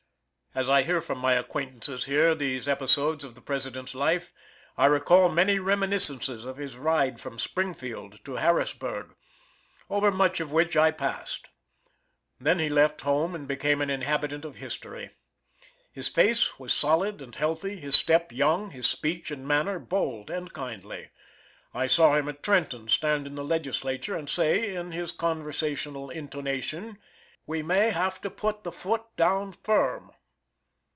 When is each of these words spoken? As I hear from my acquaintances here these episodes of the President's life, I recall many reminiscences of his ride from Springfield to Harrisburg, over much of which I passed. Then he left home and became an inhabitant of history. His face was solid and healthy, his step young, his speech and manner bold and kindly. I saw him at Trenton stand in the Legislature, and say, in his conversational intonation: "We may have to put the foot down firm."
As 0.53 0.67
I 0.67 0.81
hear 0.83 0.99
from 0.99 1.17
my 1.19 1.31
acquaintances 1.35 2.03
here 2.03 2.35
these 2.35 2.67
episodes 2.67 3.23
of 3.23 3.35
the 3.35 3.41
President's 3.41 3.95
life, 3.95 4.33
I 4.77 4.85
recall 4.85 5.29
many 5.29 5.59
reminiscences 5.59 6.43
of 6.43 6.57
his 6.57 6.75
ride 6.75 7.21
from 7.21 7.39
Springfield 7.39 8.19
to 8.25 8.35
Harrisburg, 8.35 9.15
over 9.89 10.11
much 10.11 10.41
of 10.41 10.51
which 10.51 10.75
I 10.75 10.91
passed. 10.91 11.47
Then 12.37 12.59
he 12.59 12.67
left 12.67 12.99
home 12.99 13.33
and 13.33 13.47
became 13.47 13.79
an 13.79 13.89
inhabitant 13.89 14.43
of 14.43 14.57
history. 14.57 15.11
His 15.89 16.09
face 16.09 16.59
was 16.59 16.73
solid 16.73 17.21
and 17.21 17.33
healthy, 17.33 17.79
his 17.79 17.95
step 17.95 18.33
young, 18.33 18.71
his 18.71 18.87
speech 18.87 19.31
and 19.31 19.47
manner 19.47 19.79
bold 19.79 20.29
and 20.29 20.51
kindly. 20.51 21.11
I 21.73 21.87
saw 21.87 22.17
him 22.17 22.27
at 22.27 22.43
Trenton 22.43 22.89
stand 22.89 23.25
in 23.25 23.35
the 23.35 23.45
Legislature, 23.45 24.17
and 24.17 24.29
say, 24.29 24.75
in 24.75 24.91
his 24.91 25.13
conversational 25.13 26.09
intonation: 26.09 26.97
"We 27.47 27.63
may 27.63 27.91
have 27.91 28.19
to 28.19 28.29
put 28.29 28.65
the 28.65 28.73
foot 28.73 29.05
down 29.15 29.53
firm." 29.53 30.11